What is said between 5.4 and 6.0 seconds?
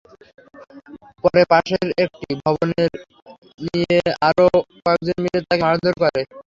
তাকে মারধর